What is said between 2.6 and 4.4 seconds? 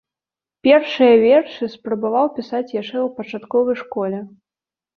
яшчэ ў пачатковай школе.